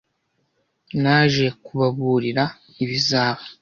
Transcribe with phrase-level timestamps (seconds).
[1.01, 2.43] Naje kubaburira
[2.83, 3.43] ibizaba.